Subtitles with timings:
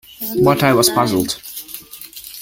[0.43, 1.37] But I was puzzled.